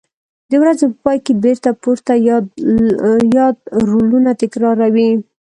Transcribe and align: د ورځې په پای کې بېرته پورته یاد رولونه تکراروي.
د 0.49 0.51
ورځې 0.61 0.85
په 0.91 0.97
پای 1.03 1.17
کې 1.25 1.33
بېرته 1.43 1.69
پورته 1.81 2.13
یاد 3.39 3.55
رولونه 3.91 4.31
تکراروي. 4.41 5.09